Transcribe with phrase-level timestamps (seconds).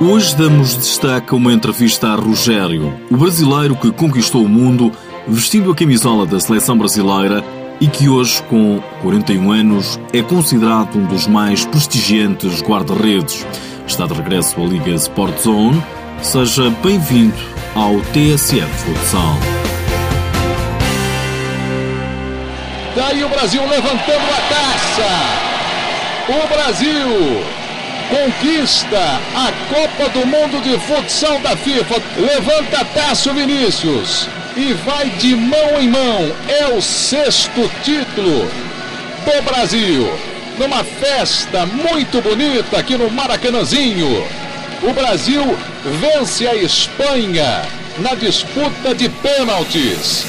[0.00, 4.92] Hoje damos destaque a uma entrevista a Rogério, o brasileiro que conquistou o mundo
[5.26, 7.44] vestindo a camisola da seleção brasileira
[7.80, 13.46] e que hoje, com 41 anos, é considerado um dos mais prestigiantes guarda-redes.
[13.86, 15.82] Está de regresso à Liga Sport Zone.
[16.20, 17.34] Seja bem-vindo
[17.74, 19.38] ao TSF Futsal.
[22.96, 25.54] Daí o Brasil levantando a taça.
[26.28, 27.63] O Brasil
[28.08, 32.02] conquista a Copa do Mundo de Futsal da FIFA.
[32.18, 36.32] Levanta a taça o Vinícius e vai de mão em mão.
[36.48, 38.48] É o sexto título
[39.24, 40.08] do Brasil.
[40.58, 44.24] Numa festa muito bonita aqui no Maracanãzinho.
[44.82, 45.42] O Brasil
[46.00, 47.62] vence a Espanha
[47.98, 50.26] na disputa de pênaltis.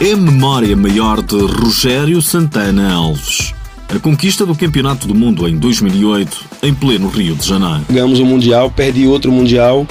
[0.00, 3.52] É memória maior de Rogério Santana Alves.
[3.92, 7.84] A conquista do Campeonato do Mundo em 2008, em pleno Rio de Janeiro.
[7.90, 9.84] Ganhamos um Mundial, perdi outro Mundial,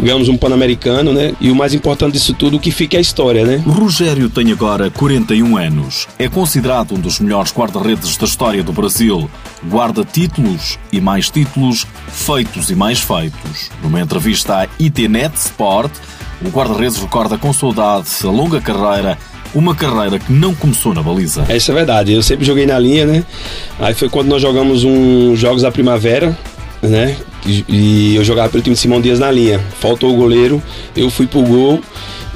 [0.00, 1.32] ganhamos um Pan-Americano, né?
[1.40, 3.62] E o mais importante disso tudo, o que fica é a história, né?
[3.64, 6.08] Rogério tem agora 41 anos.
[6.18, 9.30] É considerado um dos melhores guarda-redes da história do Brasil.
[9.68, 13.70] Guarda títulos e mais títulos, feitos e mais feitos.
[13.80, 15.92] Numa entrevista à ITNet Sport,
[16.44, 19.16] o guarda-redes recorda com saudade a longa carreira
[19.54, 21.44] uma carreira que não começou na baliza.
[21.48, 22.12] Essa é verdade.
[22.12, 23.24] Eu sempre joguei na linha, né?
[23.78, 26.36] Aí foi quando nós jogamos uns Jogos da Primavera,
[26.82, 27.16] né?
[27.46, 29.60] E eu jogava pelo time de Simão Dias na linha.
[29.80, 30.62] Faltou o goleiro,
[30.96, 31.80] eu fui pro gol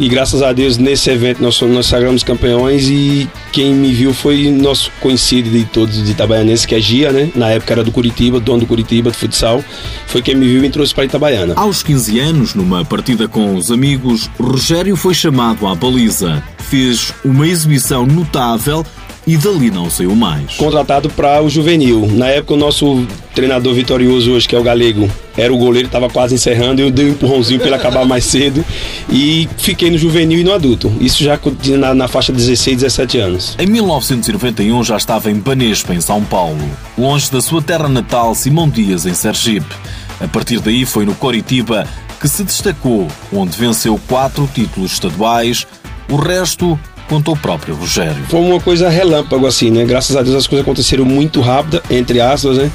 [0.01, 4.51] e graças a Deus nesse evento nós, nós sagramos campeões e quem me viu foi
[4.51, 7.31] nosso conhecido de todos de Itabaianense, que é Gia, né?
[7.35, 9.63] Na época era do Curitiba, dono do Curitiba de futsal.
[10.07, 11.53] Foi quem me viu e me trouxe para Itabaiana.
[11.55, 16.43] Aos 15 anos, numa partida com os amigos, Rogério foi chamado à baliza.
[16.71, 18.87] Fez uma exibição notável
[19.31, 20.55] e dali não saiu mais.
[20.55, 22.05] Contratado para o juvenil.
[22.13, 26.11] Na época, o nosso treinador vitorioso hoje, que é o Galego, era o goleiro, estava
[26.11, 26.83] quase encerrando.
[26.83, 28.65] Eu dei um empurrãozinho para ele acabar mais cedo
[29.09, 30.93] e fiquei no juvenil e no adulto.
[31.01, 31.39] Isso já
[31.79, 33.57] na, na faixa de 16, 17 anos.
[33.57, 36.59] Em 1991 já estava em Banespa, em São Paulo,
[36.99, 39.77] longe da sua terra natal, Simão Dias, em Sergipe.
[40.21, 41.87] A partir daí foi no Coritiba
[42.21, 45.69] que se destacou, onde venceu quatro títulos estaduais.
[46.11, 46.77] O resto
[47.11, 48.23] contou o próprio Rogério.
[48.29, 49.85] Foi uma coisa relâmpago, assim, né?
[49.85, 52.71] Graças a Deus as coisas aconteceram muito rápido, entre aspas, né?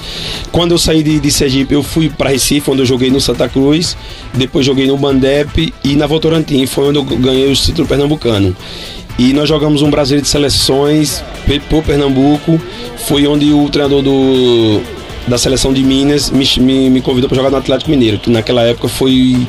[0.52, 3.48] Quando eu saí de, de Sergipe, eu fui para Recife, onde eu joguei no Santa
[3.48, 3.96] Cruz,
[4.34, 8.54] depois joguei no Bandep e na Votorantim, foi onde eu ganhei o título pernambucano.
[9.18, 11.24] E nós jogamos um Brasileiro de seleções
[11.70, 12.62] por Pernambuco,
[13.08, 14.82] foi onde o treinador do,
[15.26, 18.64] da seleção de Minas me, me, me convidou para jogar no Atlético Mineiro, que naquela
[18.64, 19.48] época foi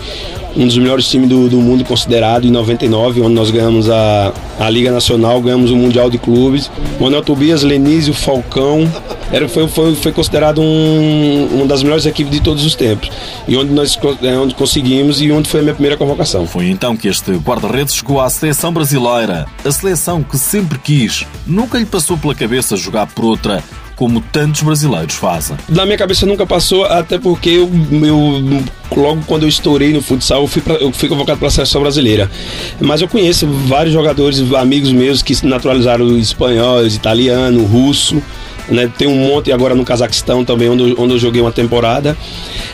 [0.57, 4.71] um dos melhores times do, do mundo considerado em 99, onde nós ganhamos a, a
[4.71, 6.71] Liga Nacional, ganhamos o Mundial de Clubes.
[6.99, 8.91] Manuel Tobias, Lenísio, Falcão,
[9.31, 13.11] era, foi, foi, foi considerado um, uma das melhores equipes de todos os tempos.
[13.47, 16.47] E onde nós é, onde conseguimos e onde foi a minha primeira convocação.
[16.47, 19.47] Foi então que este guarda-redes chegou à seleção brasileira.
[19.65, 21.27] A seleção que sempre quis.
[21.47, 23.63] Nunca lhe passou pela cabeça jogar por outra
[23.97, 25.57] como tantos brasileiros fazem.
[25.69, 28.63] Na minha cabeça nunca passou, até porque eu, eu
[28.95, 31.81] logo quando eu estourei no futsal, eu fui, pra, eu fui convocado para a seleção
[31.81, 32.31] brasileira.
[32.79, 38.23] Mas eu conheço vários jogadores, amigos meus que naturalizaram espanhóis, italiano, russo.
[38.69, 38.91] Né?
[38.99, 42.17] Tem um monte agora no Cazaquistão também, onde eu, onde eu joguei uma temporada.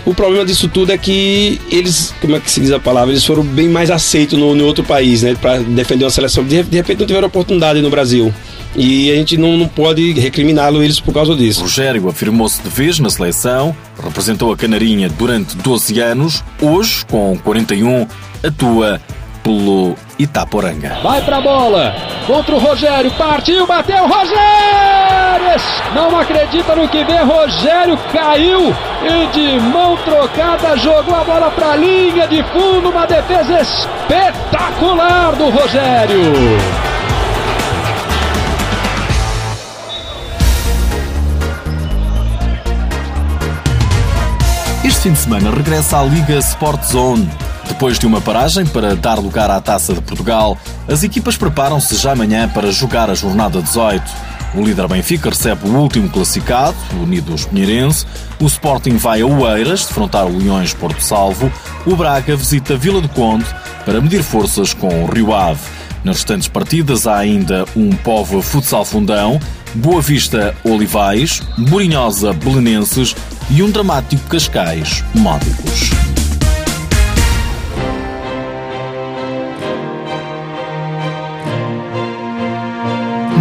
[0.05, 3.25] O problema disso tudo é que eles, como é que se diz a palavra, eles
[3.25, 5.37] foram bem mais aceitos no, no outro país, né?
[5.41, 6.43] Para defender uma seleção.
[6.45, 8.33] De, de repente não tiveram oportunidade no Brasil.
[8.75, 11.63] E a gente não, não pode recriminá-lo eles por causa disso.
[11.63, 18.07] Rogério afirmou-se de vez na seleção, representou a Canarinha durante 12 anos, hoje, com 41,
[18.43, 19.01] atua
[19.43, 20.99] pelo Itaporanga.
[21.03, 21.95] Vai pra bola,
[22.27, 25.13] contra o Rogério, partiu, bateu, Rogério!
[25.95, 31.77] Não acredita no que vê, Rogério caiu e de mão trocada jogou a bola pra
[31.77, 36.92] linha de fundo, uma defesa espetacular do Rogério.
[45.03, 47.29] Fim de semana regressa à Liga Sport Zone.
[47.67, 50.57] Depois de uma paragem para dar lugar à Taça de Portugal,
[50.87, 54.01] as equipas preparam-se já amanhã para jogar a jornada 18.
[54.55, 58.07] O líder Benfica recebe o último classificado, o Unidos Pinheirense.
[58.41, 61.51] O Sporting vai a Oeiras, defrontar o Leões Porto Salvo.
[61.85, 63.47] O Braga visita Vila do Conde
[63.85, 65.59] para medir forças com o Rio Ave.
[66.05, 69.41] Nas restantes partidas há ainda um Povo Futsal Fundão,
[69.75, 73.17] Boa Vista Olivais, Borinhosa Belenenses
[73.51, 75.91] e um dramático Cascais Módicos.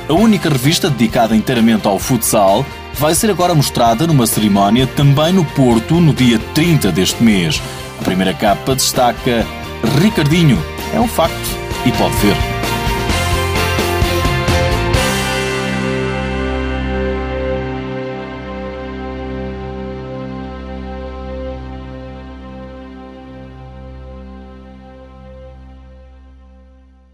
[0.07, 2.63] A única revista dedicada inteiramente ao futsal
[2.93, 7.59] vai ser agora mostrada numa cerimónia também no Porto no dia 30 deste mês.
[7.99, 9.43] A primeira capa destaca
[9.99, 10.63] Ricardinho.
[10.93, 11.57] É um facto
[11.87, 12.58] e pode ver.